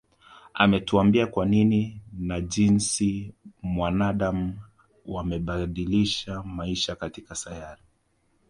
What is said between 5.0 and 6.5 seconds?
wamebadilisha